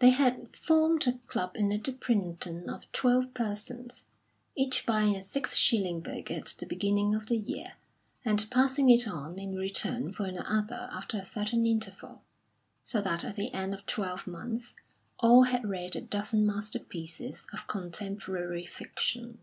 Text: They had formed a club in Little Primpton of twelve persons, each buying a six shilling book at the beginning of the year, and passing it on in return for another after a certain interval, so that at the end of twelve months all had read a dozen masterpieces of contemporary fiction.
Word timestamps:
They 0.00 0.10
had 0.10 0.54
formed 0.54 1.06
a 1.06 1.12
club 1.26 1.52
in 1.54 1.70
Little 1.70 1.94
Primpton 1.94 2.68
of 2.68 2.82
twelve 2.92 3.32
persons, 3.32 4.04
each 4.54 4.84
buying 4.84 5.16
a 5.16 5.22
six 5.22 5.56
shilling 5.56 6.00
book 6.02 6.30
at 6.30 6.54
the 6.58 6.66
beginning 6.66 7.14
of 7.14 7.28
the 7.28 7.36
year, 7.38 7.78
and 8.26 8.46
passing 8.50 8.90
it 8.90 9.08
on 9.08 9.38
in 9.38 9.56
return 9.56 10.12
for 10.12 10.26
another 10.26 10.90
after 10.92 11.16
a 11.16 11.24
certain 11.24 11.64
interval, 11.64 12.20
so 12.82 13.00
that 13.00 13.24
at 13.24 13.36
the 13.36 13.50
end 13.54 13.72
of 13.72 13.86
twelve 13.86 14.26
months 14.26 14.74
all 15.18 15.44
had 15.44 15.64
read 15.64 15.96
a 15.96 16.02
dozen 16.02 16.44
masterpieces 16.44 17.46
of 17.54 17.66
contemporary 17.66 18.66
fiction. 18.66 19.38